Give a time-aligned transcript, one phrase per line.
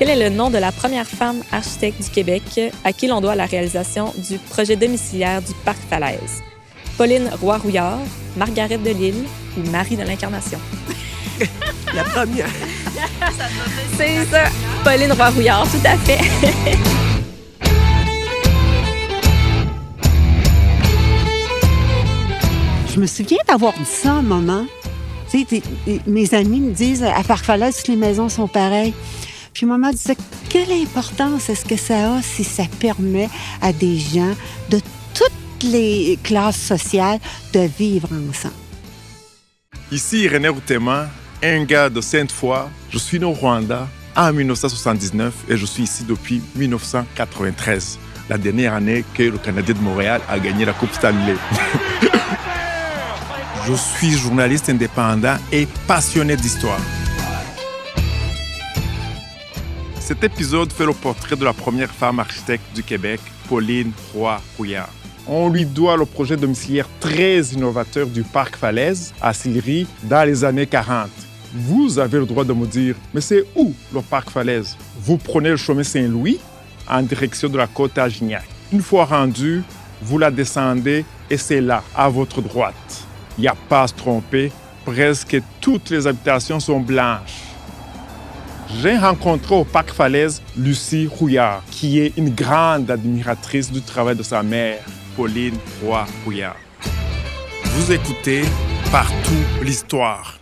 [0.00, 3.34] Quel est le nom de la première femme architecte du Québec à qui l'on doit
[3.34, 6.42] la réalisation du projet domiciliaire du Parc Falaise?
[6.96, 7.98] Pauline Roy-Rouillard,
[8.34, 9.26] Margaret de Lille
[9.58, 10.58] ou Marie de l'Incarnation?
[11.94, 12.48] La première.
[13.98, 14.44] C'est ça,
[14.82, 16.18] Pauline Roy-Rouillard, tout à fait.
[22.94, 24.64] Je me souviens d'avoir dit ça à un moment.
[26.06, 28.94] Mes amis me disent à Parc-Falaise, toutes les maisons sont pareilles.
[29.52, 30.16] Puis maman disait,
[30.48, 33.28] quelle importance est-ce que ça a si ça permet
[33.60, 34.34] à des gens
[34.70, 34.80] de
[35.14, 37.18] toutes les classes sociales
[37.52, 38.54] de vivre ensemble?
[39.92, 41.08] Ici René Routema,
[41.42, 42.68] un gars de Sainte-Foy.
[42.90, 48.74] Je suis né au Rwanda en 1979 et je suis ici depuis 1993, la dernière
[48.74, 51.36] année que le Canadien de Montréal a gagné la Coupe Stanley.
[53.66, 56.80] je suis journaliste indépendant et passionné d'histoire.
[60.10, 64.88] Cet épisode fait le portrait de la première femme architecte du Québec, Pauline Roy-Rouillard.
[65.28, 70.42] On lui doit le projet domiciliaire très innovateur du parc Falaise à Sillery dans les
[70.42, 71.10] années 40.
[71.54, 74.76] Vous avez le droit de me dire, mais c'est où le parc Falaise?
[74.98, 76.40] Vous prenez le chemin Saint-Louis
[76.88, 78.48] en direction de la côte Agignac.
[78.72, 79.62] Une fois rendu,
[80.02, 83.06] vous la descendez et c'est là, à votre droite.
[83.38, 84.50] Il n'y a pas à se tromper,
[84.84, 87.49] presque toutes les habitations sont blanches
[88.78, 94.22] j'ai rencontré au Parc Falaise Lucie Rouillard, qui est une grande admiratrice du travail de
[94.22, 94.82] sa mère,
[95.16, 96.56] Pauline Roy-Rouillard.
[97.64, 98.42] Vous écoutez
[98.90, 100.38] Partout l'Histoire.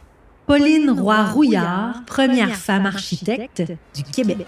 [0.46, 3.62] Pauline Roy-Rouillard, première femme architecte
[3.94, 4.46] du Québec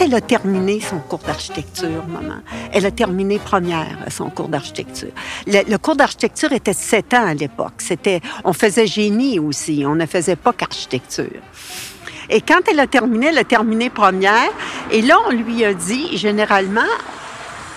[0.00, 2.40] elle a terminé son cours d'architecture, maman,
[2.72, 5.10] elle a terminé première son cours d'architecture.
[5.46, 7.74] Le, cours d'architecture était sept ans à l'époque.
[7.78, 11.40] C'était, on faisait génie aussi, on ne faisait pas qu'architecture.
[12.30, 14.50] Et quand elle a terminé, elle a terminé première.
[14.90, 16.80] Et là, on lui a dit, généralement,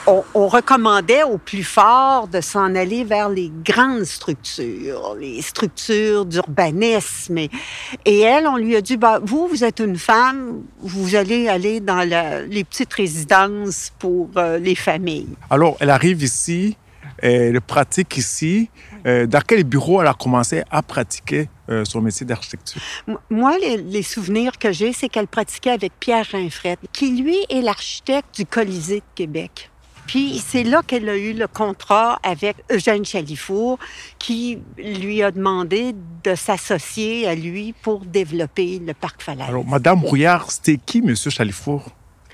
[0.07, 7.37] on, recommandait aux plus forts de s'en aller vers les grandes structures, les structures d'urbanisme.
[7.37, 11.79] Et, elle, on lui a dit, bah, vous, vous êtes une femme, vous allez aller
[11.79, 12.07] dans
[12.49, 15.29] les petites résidences pour euh, les familles.
[15.49, 16.77] Alors, elle arrive ici,
[17.19, 18.69] elle pratique ici.
[19.05, 22.81] Euh, dans quel bureau elle a commencé à pratiquer euh, son métier d'architecture?
[23.29, 27.61] Moi, les, les souvenirs que j'ai, c'est qu'elle pratiquait avec Pierre Rinfret, qui, lui, est
[27.61, 29.69] l'architecte du Colisée de Québec.
[30.07, 33.77] Puis c'est là qu'elle a eu le contrat avec Eugène Chalifour,
[34.17, 39.47] qui lui a demandé de s'associer à lui pour développer le parc Falaise.
[39.49, 41.83] Alors, Madame Rouillard, c'était qui, Monsieur Chalifour?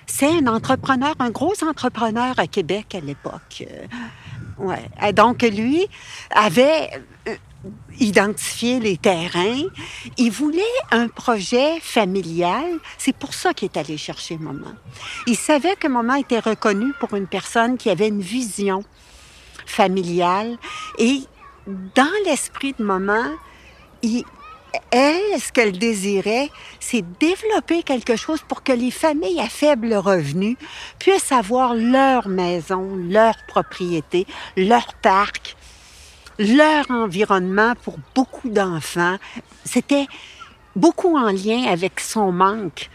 [0.06, 3.66] C'est un entrepreneur, un gros entrepreneur à Québec à l'époque.
[3.66, 5.14] Euh, ouais.
[5.14, 5.88] Donc, lui
[6.30, 6.90] avait
[7.28, 7.36] euh,
[8.00, 9.64] identifier les terrains.
[10.18, 12.80] Il voulait un projet familial.
[12.98, 14.74] C'est pour ça qu'il est allé chercher Maman.
[15.28, 18.84] Il savait que Maman était reconnue pour une personne qui avait une vision
[19.66, 20.58] familiale.
[20.98, 21.22] Et
[21.96, 23.24] dans l'esprit de Maman,
[24.92, 26.50] elle, ce qu'elle désirait,
[26.80, 30.58] c'est développer quelque chose pour que les familles à faible revenu
[31.00, 34.26] puissent avoir leur maison, leur propriété,
[34.58, 35.56] leur parc,
[36.44, 39.18] leur environnement pour beaucoup d'enfants,
[39.64, 40.08] c'était
[40.76, 42.90] beaucoup en lien avec son manque,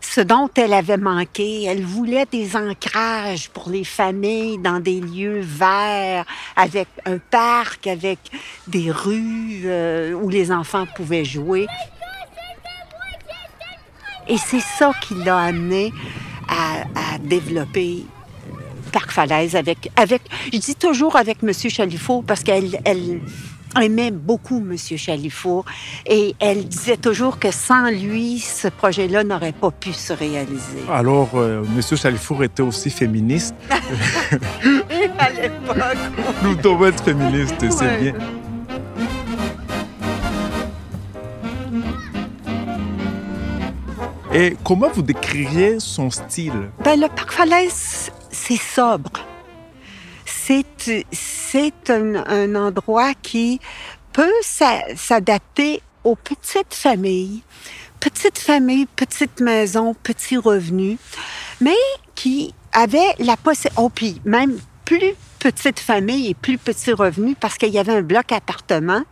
[0.00, 1.64] ce dont elle avait manqué.
[1.64, 6.24] Elle voulait des ancrages pour les familles dans des lieux verts,
[6.56, 8.18] avec un parc, avec
[8.66, 11.66] des rues euh, où les enfants pouvaient jouer.
[14.26, 15.92] Et c'est ça qui l'a amené
[16.48, 18.04] à, à développer
[18.88, 20.22] Parc Falaise avec, avec,
[20.52, 21.52] je dis toujours avec M.
[21.52, 23.20] Chalifour parce qu'elle elle
[23.80, 24.76] aimait beaucoup M.
[24.76, 25.64] Chalifour
[26.06, 30.82] et elle disait toujours que sans lui, ce projet-là n'aurait pas pu se réaliser.
[30.90, 31.96] Alors, euh, M.
[31.96, 33.54] Chalifour était aussi féministe.
[35.18, 35.76] à l'époque.
[36.42, 38.14] Nous devons être féministes, c'est bien.
[44.32, 46.70] Et comment vous décririez son style?
[46.84, 48.12] Ben, le Parc Falaise,
[48.48, 49.10] c'est sobre.
[50.24, 50.64] C'est,
[51.12, 53.60] c'est un, endroit qui
[54.12, 57.42] peut s'adapter aux petites familles.
[58.00, 60.98] Petites familles, petites maisons, petits revenus,
[61.60, 61.76] mais
[62.14, 67.58] qui avaient la possibilité, oh, puis même plus petite famille et plus petits revenus parce
[67.58, 69.02] qu'il y avait un bloc appartement.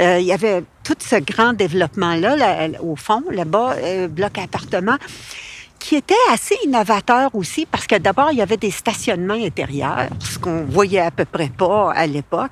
[0.00, 4.98] Euh, il y avait tout ce grand développement-là, au fond, là-bas, euh, bloc appartement
[5.78, 10.38] qui était assez innovateur aussi parce que d'abord, il y avait des stationnements intérieurs, ce
[10.38, 12.50] qu'on voyait à peu près pas à l'époque.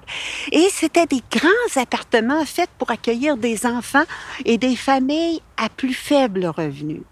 [0.52, 4.05] Et c'était des grands appartements faits pour accueillir des enfants
[4.44, 7.02] et des familles à plus faible revenu.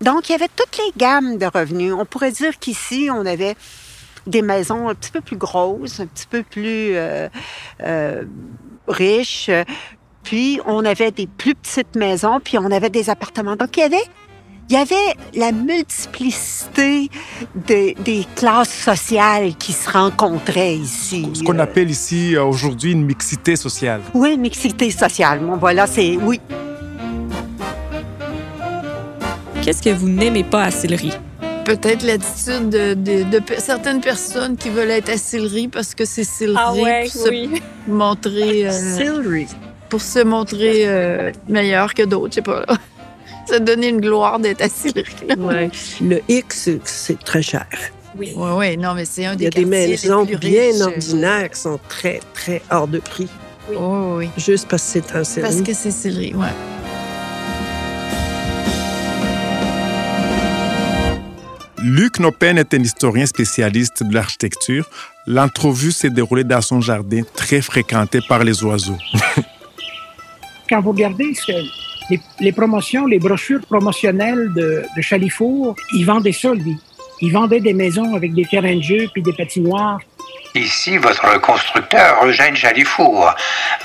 [0.00, 1.92] Donc, il y avait toutes les gammes de revenus.
[1.92, 3.56] On pourrait dire qu'ici, on avait
[4.26, 7.28] des maisons un petit peu plus grosses, un petit peu plus euh,
[7.82, 8.24] euh,
[8.88, 9.50] riches.
[10.22, 13.56] Puis, on avait des plus petites maisons, puis on avait des appartements.
[13.56, 14.04] Donc, il y avait
[14.68, 14.94] il y avait
[15.34, 17.10] la multiplicité
[17.54, 21.28] des classes sociales qui se rencontraient ici.
[21.34, 24.00] Ce qu'on appelle ici euh, aujourd'hui une mixité sociale.
[24.14, 25.40] Oui, mixité sociale.
[25.40, 26.40] Bon, voilà, c'est oui.
[29.62, 31.12] Qu'est-ce que vous n'aimez pas à Sillery?
[31.64, 36.72] Peut-être l'attitude de, certaines personnes qui veulent être à Sillery parce que c'est Sillery ah
[36.74, 37.50] ouais, pour oui.
[37.86, 38.68] se montrer.
[38.68, 39.44] Euh,
[39.88, 42.64] pour se montrer euh, meilleur que d'autres, je sais pas.
[42.66, 42.76] Là
[43.48, 45.34] ça donnait une gloire d'être assis là.
[45.36, 45.70] Ouais.
[46.00, 47.66] Le X, c'est très cher.
[48.16, 48.32] Oui.
[48.36, 50.80] oui, oui, non, mais c'est un des Il y a des maisons bien riches.
[50.80, 53.28] ordinaires qui sont très, très hors de prix.
[53.68, 53.76] Oui.
[53.78, 54.28] Oh, oui.
[54.36, 55.46] Juste parce que c'est un série.
[55.46, 56.46] Parce que c'est série, oui.
[61.82, 64.88] Luc Nopen est un historien spécialiste de l'architecture.
[65.26, 68.96] L'entrevue s'est déroulée dans son jardin très fréquenté par les oiseaux.
[70.68, 71.24] Quand vous regardez
[72.40, 76.76] les, promotions, les brochures promotionnelles de, de Chalifour, ils vendaient ça, lui.
[77.20, 80.00] Ils vendaient des maisons avec des terrains de jeu puis des patinoires.
[80.54, 83.34] Ici, votre constructeur, Eugène Chalifour.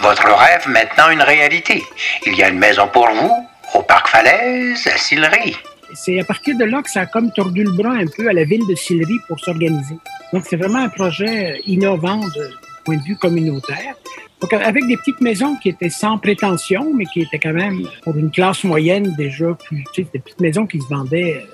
[0.01, 1.83] Votre rêve maintenant une réalité.
[2.25, 3.33] Il y a une maison pour vous
[3.73, 5.55] au Parc Falaise, à Sillery.
[5.93, 8.33] C'est à partir de là que ça a comme tordu le bras un peu à
[8.33, 9.97] la ville de Sillery pour s'organiser.
[10.31, 12.51] Donc, c'est vraiment un projet innovant de
[12.89, 13.95] point de vue communautaire.
[14.41, 18.17] Donc, avec des petites maisons qui étaient sans prétention, mais qui étaient quand même pour
[18.17, 21.45] une classe moyenne déjà plus, tu sais, des petites maisons qui se vendaient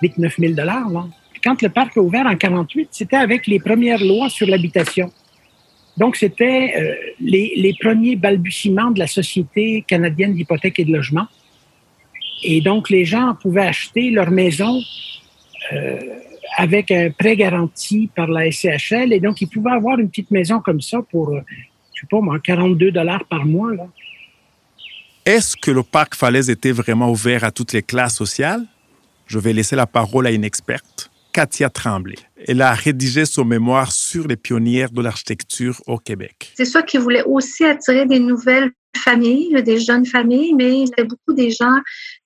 [0.00, 1.08] 8 9 000 dollars.
[1.42, 5.10] Quand le parc a ouvert en 48, c'était avec les premières lois sur l'habitation.
[5.96, 11.26] Donc, c'était euh, les, les, premiers balbutiements de la Société canadienne d'hypothèque et de logement.
[12.44, 14.80] Et donc, les gens pouvaient acheter leur maison
[15.72, 15.98] euh,
[16.56, 19.12] avec un prêt garanti par la SCHL.
[19.12, 21.40] Et donc, ils pouvaient avoir une petite maison comme ça pour euh,
[21.94, 23.70] je sais pas moi, 42 dollars par mois.
[25.24, 28.64] Est-ce que le parc Falaise était vraiment ouvert à toutes les classes sociales?
[29.26, 32.16] Je vais laisser la parole à une experte, Katia Tremblay.
[32.46, 36.52] Elle a rédigé son mémoire sur les pionnières de l'architecture au Québec.
[36.54, 40.92] C'est ça qui voulait aussi attirer des nouvelles familles, des jeunes familles, mais il y
[40.98, 41.78] avait beaucoup des gens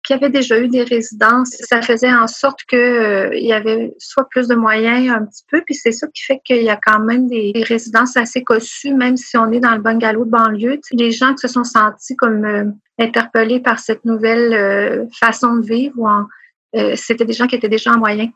[0.08, 1.50] qui avaient déjà eu des résidences.
[1.68, 5.60] Ça faisait en sorte qu'il euh, y avait soit plus de moyens un petit peu,
[5.60, 9.18] puis c'est ça qui fait qu'il y a quand même des, résidences assez cossues, même
[9.18, 10.80] si on est dans le bungalow de banlieue.
[10.92, 12.64] Les gens qui se sont sentis comme euh,
[12.98, 16.26] interpellés par cette nouvelle euh, façon de vivre,
[16.94, 18.30] c'était des gens qui étaient déjà en moyen.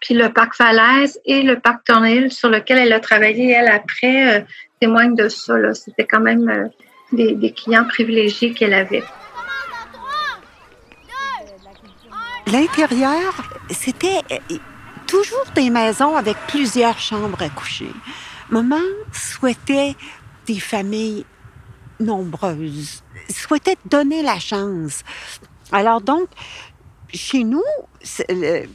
[0.00, 4.46] Puis le parc Falaise et le parc Thornhill, sur lequel elle a travaillé, elle, après,
[4.80, 5.74] témoignent de ça.
[5.74, 6.70] C'était quand même
[7.12, 9.02] des, clients privilégiés qu'elle avait.
[12.46, 13.34] L'intérieur,
[13.70, 14.56] c'était euh,
[15.06, 17.92] toujours des maisons avec plusieurs chambres à coucher.
[18.50, 18.80] Maman
[19.12, 19.94] souhaitait
[20.46, 21.24] des familles
[22.00, 25.02] nombreuses, souhaitait donner la chance.
[25.70, 26.28] Alors donc,
[27.12, 27.62] chez nous,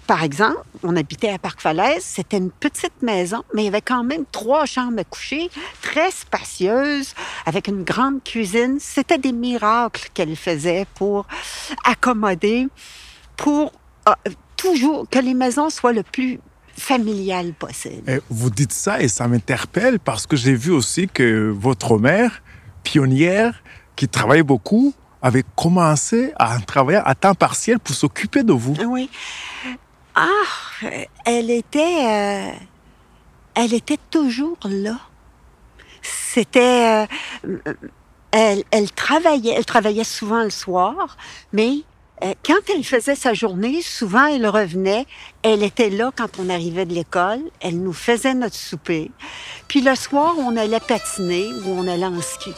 [0.08, 4.04] par exemple, on habitait à Parc-Falaise, c'était une petite maison, mais il y avait quand
[4.04, 5.50] même trois chambres à coucher,
[5.82, 7.14] très spacieuses,
[7.46, 8.78] avec une grande cuisine.
[8.80, 11.26] C'était des miracles qu'elle faisait pour
[11.84, 12.68] accommoder,
[13.38, 13.72] pour
[14.08, 14.14] euh,
[14.58, 16.40] toujours que les maisons soient le plus
[16.78, 18.22] familiales possible.
[18.30, 22.42] Vous dites ça et ça m'interpelle parce que j'ai vu aussi que votre mère,
[22.84, 23.64] pionnière,
[23.96, 28.76] qui travaillait beaucoup, avait commencé à travailler à temps partiel pour s'occuper de vous.
[28.86, 29.10] Oui.
[30.14, 30.28] Ah,
[31.26, 32.52] elle était, euh,
[33.56, 35.00] elle était toujours là.
[36.02, 37.08] C'était,
[37.44, 37.58] euh,
[38.32, 41.18] elle, elle travaillait, elle travaillait souvent le soir,
[41.54, 41.80] mais
[42.22, 45.06] quand elle faisait sa journée, souvent elle revenait,
[45.44, 49.12] elle était là quand on arrivait de l'école, elle nous faisait notre souper.
[49.68, 52.54] Puis le soir, on allait patiner ou on allait en ski.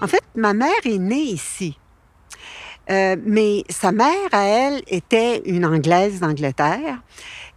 [0.00, 1.78] En fait, ma mère est née ici.
[2.90, 7.00] Euh, mais sa mère, à elle, était une Anglaise d'Angleterre.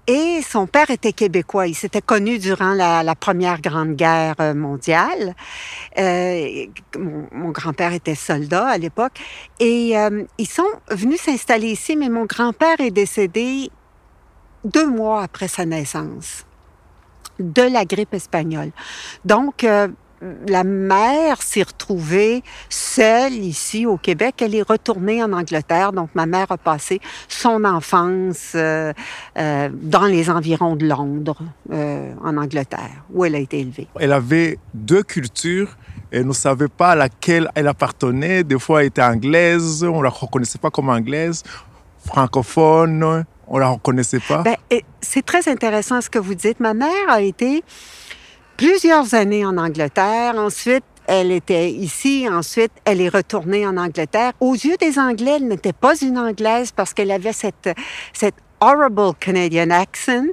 [0.07, 1.67] Et son père était québécois.
[1.67, 5.35] Il s'était connu durant la, Première Grande Guerre euh, mondiale.
[5.97, 6.65] Euh,
[6.97, 9.19] mon, grand-père était soldat à l'époque.
[9.59, 9.93] Et
[10.37, 13.69] ils sont venus s'installer ici, mais mon grand-père est décédé
[14.63, 16.45] deux mois après sa naissance
[17.39, 18.71] de la grippe espagnole.
[19.23, 19.65] Donc,
[20.47, 24.35] la mère s'est retrouvée seule ici au Québec.
[24.41, 25.91] Elle est retournée en Angleterre.
[25.91, 28.93] Donc, ma mère a passé son enfance euh,
[29.37, 31.37] euh, dans les environs de Londres,
[31.71, 33.87] euh, en Angleterre, où elle a été élevée.
[33.99, 35.77] Elle avait deux cultures.
[36.11, 38.43] Elle ne savait pas à laquelle elle appartenait.
[38.43, 39.83] Des fois, elle était anglaise.
[39.83, 41.43] On ne la reconnaissait pas comme anglaise.
[42.05, 44.43] Francophone, on ne la reconnaissait pas.
[44.43, 44.55] Ben,
[45.01, 46.59] c'est très intéressant ce que vous dites.
[46.59, 47.63] Ma mère a été
[48.57, 50.35] plusieurs années en Angleterre.
[50.37, 52.27] Ensuite, elle était ici.
[52.31, 54.33] Ensuite, elle est retournée en Angleterre.
[54.39, 57.69] Aux yeux des Anglais, elle n'était pas une Anglaise parce qu'elle avait cette,
[58.13, 60.25] cette horrible Canadian accent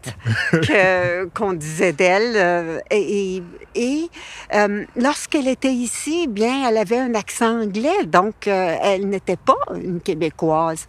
[1.35, 2.33] qu'on disait d'elle.
[2.37, 3.43] euh, Et, et-
[3.75, 4.09] et,
[4.55, 8.05] euh, lorsqu'elle était ici, bien, elle avait un accent anglais.
[8.07, 10.87] Donc, euh, elle n'était pas une Québécoise.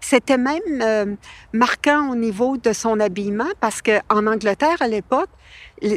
[0.00, 1.14] C'était même euh,
[1.52, 5.28] marquant au niveau de son habillement parce qu'en Angleterre, à l'époque,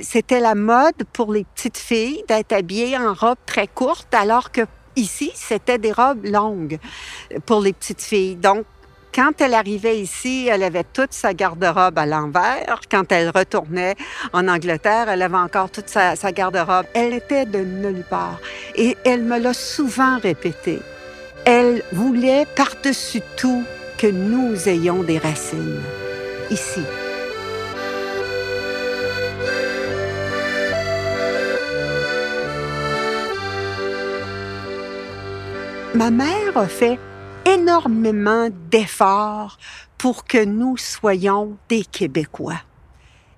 [0.02, 4.62] c'était la mode pour les petites filles d'être habillées en robe très courte, alors que
[4.96, 6.80] ici, c'était des robes longues
[7.46, 8.36] pour les petites filles.
[8.36, 8.66] Donc,
[9.13, 12.82] quand elle arrivait ici, elle avait toute sa garde-robe à l'envers.
[12.90, 13.96] Quand elle retournait
[14.34, 16.88] en Angleterre, elle avait encore toute sa, sa garde-robe.
[16.96, 18.40] Elle était de nulle part.
[18.75, 20.80] Et elle me l'a souvent répété.
[21.46, 23.63] Elle voulait par-dessus tout
[24.00, 25.82] que nous ayons des racines
[26.50, 26.82] ici.
[35.96, 36.98] Ma mère a fait
[37.46, 39.60] énormément d'efforts
[40.00, 42.60] pour que nous soyons des Québécois.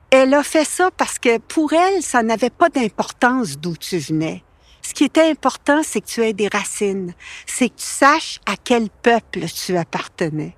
[0.10, 4.42] Elle a fait ça parce que pour elle, ça n'avait pas d'importance d'où tu venais.
[4.82, 7.14] Ce qui était important, c'est que tu aies des racines,
[7.46, 10.56] c'est que tu saches à quel peuple tu appartenais.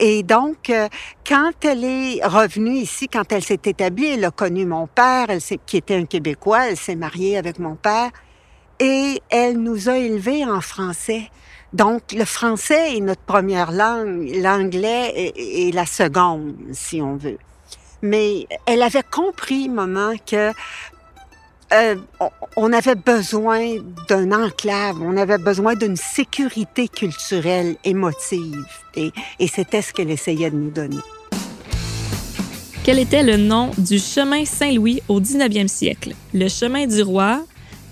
[0.00, 0.88] Et donc, euh,
[1.24, 5.40] quand elle est revenue ici, quand elle s'est établie, elle a connu mon père, elle
[5.66, 8.10] qui était un Québécois, elle s'est mariée avec mon père,
[8.82, 11.30] et elle nous a élevés en français.
[11.72, 17.38] Donc, le français est notre première langue, l'anglais est, la seconde, si on veut.
[18.02, 20.50] Mais elle avait compris, maman, que
[21.72, 23.76] euh, on- on avait besoin
[24.08, 28.66] d'un enclave, on avait besoin d'une sécurité culturelle, émotive.
[28.96, 30.98] Et, et c'était ce qu'elle essayait de nous donner.
[32.84, 36.14] Quel était le nom du chemin Saint-Louis au 19e siècle?
[36.34, 37.40] Le chemin du roi,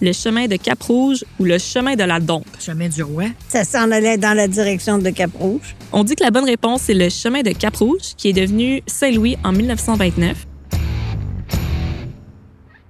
[0.01, 2.47] le chemin de Cap-Rouge ou le chemin de la Dompe?
[2.59, 3.25] Chemin du roi.
[3.49, 5.77] Ça s'en allait dans la direction de Cap-Rouge.
[5.93, 9.37] On dit que la bonne réponse, c'est le chemin de Cap-Rouge, qui est devenu Saint-Louis
[9.45, 10.47] en 1929.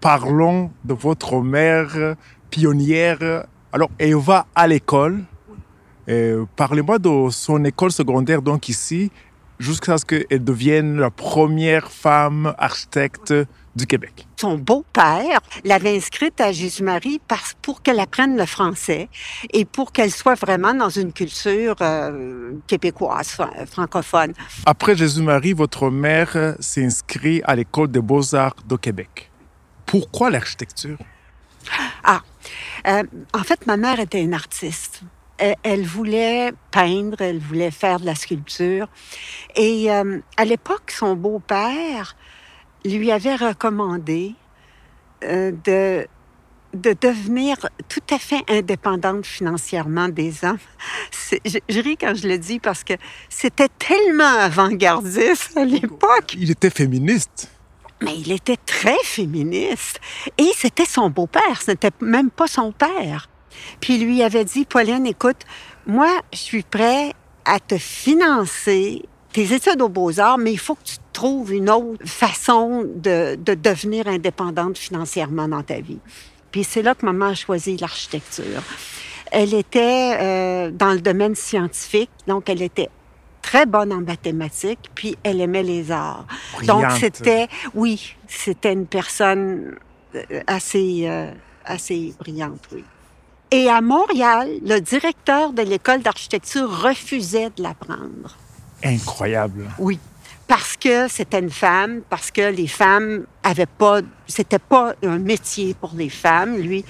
[0.01, 2.17] Parlons de votre mère
[2.51, 3.45] pionnière.
[3.73, 5.25] Alors, elle va à l'école.
[6.09, 9.11] Euh, Parlez-moi de son école secondaire, donc ici,
[9.59, 13.35] jusqu'à ce qu'elle devienne la première femme architecte
[13.77, 14.27] du Québec.
[14.37, 17.21] Son beau-père l'avait inscrite à Jésus-Marie
[17.63, 19.09] pour qu'elle apprenne le français
[19.53, 24.33] et pour qu'elle soit vraiment dans une culture euh, québécoise, fran- francophone.
[24.67, 29.31] Après Jésus-Marie, votre mère s'inscrit à l'école des beaux-arts de Québec.
[29.87, 30.99] Pourquoi l'architecture?
[32.03, 32.23] Ah,
[32.89, 33.03] euh,
[33.35, 35.03] en fait, ma mère était une artiste.
[35.39, 38.89] Elle, elle voulait peindre, elle voulait faire de la sculpture.
[39.57, 42.17] Et euh, à l'époque, son beau-père
[42.85, 44.35] lui avait recommandé
[45.25, 46.07] euh, de,
[46.75, 47.57] de devenir
[47.89, 50.59] tout à fait indépendante financièrement des hommes.
[51.45, 52.95] Je, je ris quand je le dis parce que
[53.29, 56.35] c'était tellement avant-gardiste à l'époque.
[56.37, 57.49] Il était féministe.
[58.03, 60.01] Mais il était très féministe.
[60.39, 63.29] Et c'était son beau-père, ce n'était même pas son père.
[63.81, 65.45] Puis il lui avait dit, Pauline, écoute,
[65.87, 67.13] moi, je suis prêt
[67.45, 72.05] à te financer tes études aux beaux-arts, mais il faut que tu trouves une autre
[72.05, 76.01] façon de, de devenir indépendante financièrement dans ta vie.
[76.51, 78.63] Puis c'est là que maman a choisi l'architecture.
[79.31, 82.89] Elle était euh, dans le domaine scientifique, donc elle était
[83.43, 86.27] très bonne en mathématiques, puis elle aimait les arts.
[86.67, 86.99] Donc Brillante.
[86.99, 89.77] c'était, oui, c'était une personne
[90.15, 91.31] euh, assez, euh,
[91.65, 92.85] assez brillante, oui.
[93.53, 98.37] Et à Montréal, le directeur de l'école d'architecture refusait de la prendre.
[98.83, 99.69] Incroyable.
[99.79, 99.99] Oui.
[100.47, 105.75] Parce que c'était une femme, parce que les femmes avaient pas, c'était pas un métier
[105.75, 106.57] pour les femmes.
[106.57, 106.85] Lui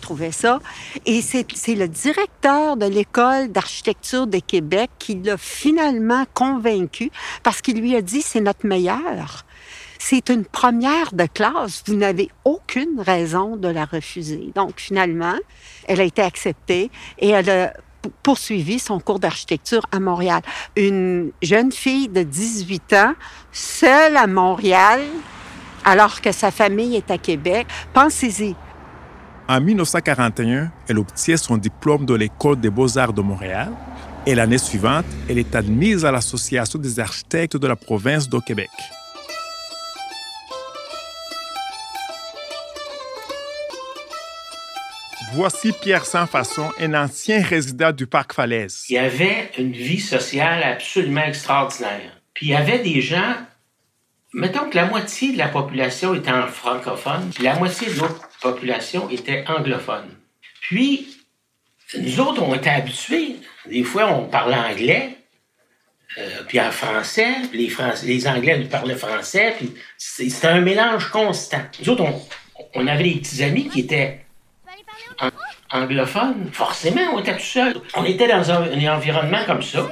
[0.00, 0.58] trouvait ça.
[1.06, 7.10] Et c'est le directeur de l'école d'architecture de Québec qui l'a finalement convaincu
[7.42, 9.46] parce qu'il lui a dit c'est notre meilleur.
[9.98, 11.84] C'est une première de classe.
[11.86, 14.50] Vous n'avez aucune raison de la refuser.
[14.56, 15.36] Donc, finalement,
[15.86, 17.72] elle a été acceptée et elle a
[18.22, 20.42] poursuivi son cours d'architecture à Montréal.
[20.76, 23.14] Une jeune fille de 18 ans,
[23.52, 25.00] seule à Montréal,
[25.84, 27.66] alors que sa famille est à Québec.
[27.92, 28.54] Pensez-y.
[29.48, 33.72] En 1941, elle obtient son diplôme de l'École des beaux-arts de Montréal
[34.24, 38.70] et l'année suivante, elle est admise à l'Association des architectes de la province de Québec.
[45.34, 48.84] Voici Pierre Sans-Façon, un ancien résident du Parc Falaise.
[48.90, 52.20] Il y avait une vie sociale absolument extraordinaire.
[52.34, 53.36] Puis il y avait des gens,
[54.34, 59.08] mettons que la moitié de la population était francophone, puis la moitié de l'autre population
[59.08, 60.10] était anglophone.
[60.60, 61.08] Puis,
[61.98, 63.36] nous autres, on était habitués.
[63.64, 65.16] Des fois, on parlait anglais,
[66.18, 67.72] euh, puis en français, puis
[68.04, 71.62] les, Anglais nous parlaient français, puis c'était un mélange constant.
[71.80, 72.20] Nous autres, on,
[72.74, 74.22] on avait des petits amis qui étaient
[75.72, 76.50] an- anglophones.
[76.52, 77.74] Forcément, on était tout seuls.
[77.96, 79.88] On était dans un, un environnement comme ça.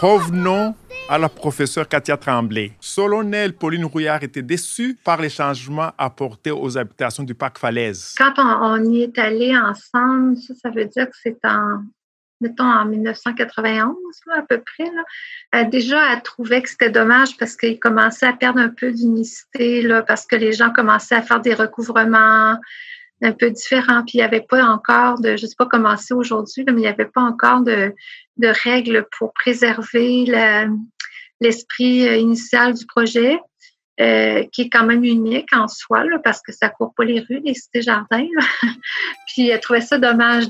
[0.00, 0.74] Revenons
[1.08, 2.72] à la professeure Katia Tremblay.
[2.80, 8.14] Selon elle, Pauline Rouillard était déçue par les changements apportés aux habitations du Parc Falaise.
[8.16, 11.82] Quand on, on y est allé ensemble, ça, ça veut dire que c'est en,
[12.40, 13.94] mettons, en 1991,
[14.26, 14.90] là, à peu près.
[14.90, 15.60] Là.
[15.60, 19.82] Euh, déjà, elle trouvait que c'était dommage parce qu'il commençait à perdre un peu d'unicité,
[19.82, 22.56] là, parce que les gens commençaient à faire des recouvrements
[23.22, 24.02] un peu différents.
[24.02, 26.72] Puis il n'y avait pas encore de, je ne sais pas comment c'est aujourd'hui, mais
[26.72, 27.94] il n'y avait pas encore de,
[28.64, 30.26] règles pour préserver
[31.40, 33.38] l'esprit euh, initial du projet.
[34.00, 37.42] euh, qui est quand même unique en soi, parce que ça court pas les rues,
[37.44, 38.26] les cités-jardins.
[39.28, 40.46] Puis elle trouvait ça dommage.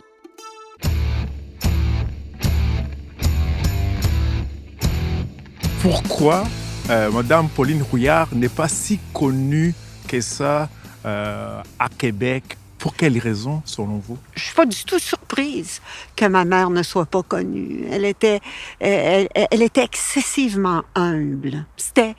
[5.82, 6.44] Pourquoi
[6.88, 9.74] euh, Madame Pauline Rouillard n'est pas si connue
[10.08, 10.70] que ça
[11.04, 14.18] à Québec Pour quelles raisons, selon vous?
[14.34, 15.80] Je suis pas du tout surprise
[16.16, 17.86] que ma mère ne soit pas connue.
[17.88, 18.40] Elle était,
[18.80, 19.28] elle,
[19.62, 21.64] était excessivement humble.
[21.76, 22.16] C'était,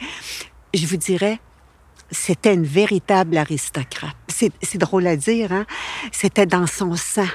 [0.74, 1.42] je vous dirais,
[2.12, 4.16] c'était une véritable aristocrate.
[4.30, 5.66] C'est drôle à dire, hein?
[6.14, 7.28] C'était dans son sang.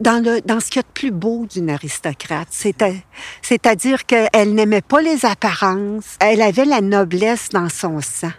[0.00, 2.46] Dans, le, dans ce qu'il y a de plus beau d'une aristocrate,
[3.42, 8.30] c'est-à-dire qu'elle n'aimait pas les apparences, elle avait la noblesse dans son sang.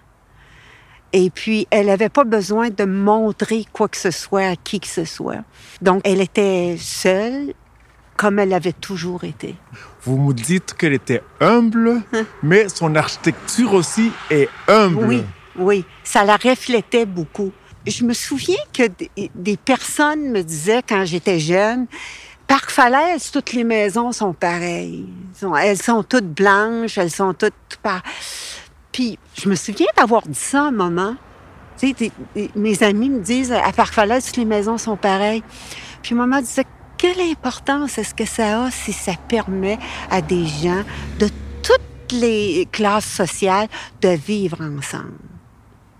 [1.16, 4.88] Et puis, elle n'avait pas besoin de montrer quoi que ce soit à qui que
[4.88, 5.44] ce soit.
[5.82, 7.54] Donc, elle était seule,
[8.18, 9.56] comme elle avait toujours été.
[10.04, 12.02] Vous me dites qu'elle était humble,
[12.44, 15.06] mais son architecture aussi est humble.
[15.06, 15.24] Oui,
[15.56, 17.52] oui, ça la reflétait beaucoup.
[17.86, 21.86] Je me souviens que des, des personnes me disaient quand j'étais jeune,
[22.48, 25.06] Parc Falaise, toutes les maisons sont pareilles.
[25.34, 28.02] Elles sont- Elles sont toutes blanches, elles sont toutes par...
[28.94, 31.16] Puis je me souviens d'avoir dit ça un moment.
[31.78, 32.12] Tu sais,
[32.56, 35.44] mes amis me disent à Parc Falaise, toutes les maisons sont pareilles.
[36.04, 36.66] Puis maman disait,
[36.98, 39.80] quelle importance est-ce que ça a si ça permet
[40.10, 40.84] à des gens
[41.20, 41.28] de
[41.62, 43.68] toutes les classes sociales
[44.02, 45.18] de vivre ensemble?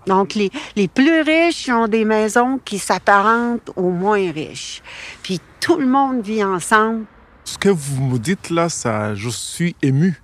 [0.06, 4.82] Donc, les, les plus riches ont des maisons qui s'apparentent aux moins riches.
[5.22, 7.06] Puis tout le monde vit ensemble.
[7.44, 10.20] Ce que vous me dites là, ça, je suis ému.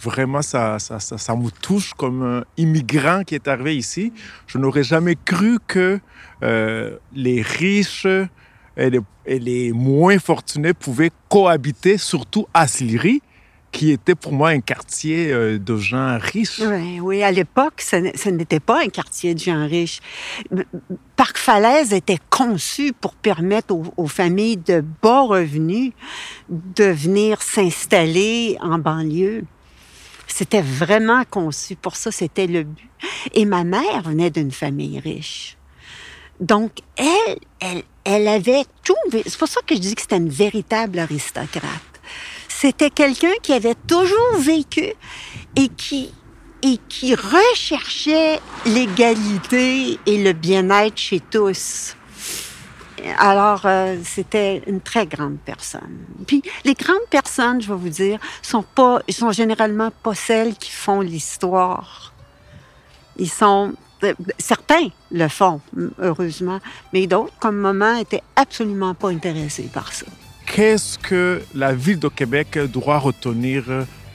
[0.00, 4.12] Vraiment, ça, ça, ça, me touche comme un immigrant qui est arrivé ici.
[4.46, 5.98] Je n'aurais jamais cru que
[6.42, 8.06] euh, les riches
[8.76, 13.22] et les, moins fortunés pouvaient cohabiter, surtout à Sillery,
[13.72, 16.60] qui était pour moi un quartier euh, de gens riches.
[16.60, 20.00] Oui, oui, à l'époque, ce n'était pas un quartier de gens riches.
[21.16, 25.92] Parc Falaise était conçu pour permettre aux familles de bas revenus
[26.48, 29.44] de venir s'installer en banlieue.
[30.28, 32.88] C'était vraiment conçu pour ça, c'était le but.
[33.34, 35.56] Et ma mère venait d'une famille riche.
[36.38, 38.94] Donc, elle, elle, elle avait tout.
[39.10, 41.64] C'est pour ça que je dis que c'était une véritable aristocrate.
[42.48, 44.92] C'était quelqu'un qui avait toujours vécu
[45.56, 46.12] et qui,
[46.62, 51.96] et qui recherchait l'égalité et le bien-être chez tous.
[53.18, 55.98] Alors, euh, c'était une très grande personne.
[56.26, 60.70] Puis, les grandes personnes, je vais vous dire, sont pas, sont généralement pas celles qui
[60.70, 62.12] font l'histoire.
[63.16, 63.72] Ils sont,
[64.04, 65.60] euh, certains le font,
[65.98, 66.60] heureusement,
[66.92, 70.06] mais d'autres, comme maman, étaient absolument pas intéressés par ça.
[70.46, 73.64] Qu'est-ce que la ville de Québec doit retenir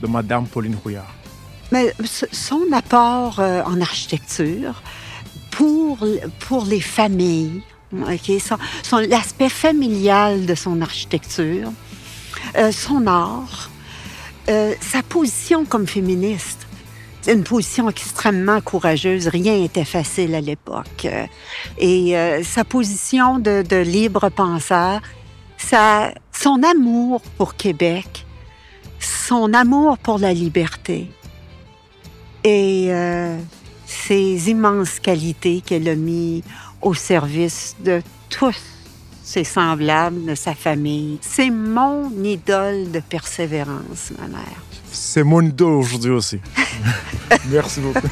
[0.01, 1.13] de Madame Pauline Rouillard?
[1.71, 1.93] Mais
[2.31, 4.81] son apport euh, en architecture
[5.51, 6.05] pour,
[6.47, 7.61] pour les familles,
[8.83, 11.71] son, l'aspect familial de son architecture,
[12.57, 13.69] euh, son art,
[14.49, 16.59] euh, sa position comme féministe.
[17.25, 19.29] Une position extrêmement courageuse.
[19.29, 21.05] Rien n'était facile à l'époque.
[21.05, 21.25] Euh,
[21.77, 25.01] Et sa position de, libre penseur,
[25.57, 28.25] sa, son amour pour Québec,
[28.99, 31.09] son amour pour la liberté.
[32.43, 32.91] Et
[33.85, 36.43] ses immenses qualités qu'elle a mis
[36.83, 38.55] au service de tous
[39.23, 41.17] ses semblables, de sa famille.
[41.21, 44.61] C'est mon idole de persévérance, ma mère.
[44.91, 46.39] C'est mon idole aujourd'hui aussi.
[47.49, 48.07] Merci beaucoup.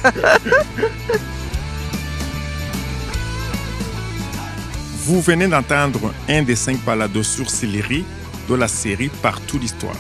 [5.04, 8.06] Vous venez d'entendre un des cinq balados sur Sillery
[8.48, 9.98] de la série Partout l'histoire.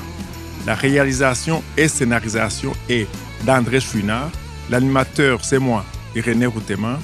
[0.65, 3.07] La réalisation et scénarisation est
[3.43, 4.29] d'André Chouinard.
[4.69, 5.83] L'animateur, c'est moi,
[6.15, 6.99] Irénée Routeman.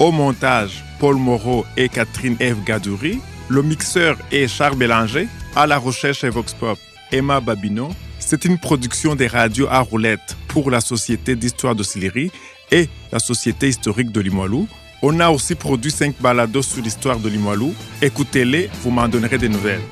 [0.00, 3.20] Au montage, Paul Moreau et Catherine Eve Gadouri.
[3.50, 5.28] Le mixeur est Charles Bélanger.
[5.54, 6.78] À la recherche et Vox Pop,
[7.12, 7.90] Emma Babino.
[8.18, 12.30] C'est une production des radios à roulettes pour la Société d'histoire de Sillery
[12.70, 14.66] et la Société historique de Limoilou.
[15.02, 17.74] On a aussi produit cinq balados sur l'histoire de Limoilou.
[18.00, 19.82] Écoutez-les, vous m'en donnerez des nouvelles.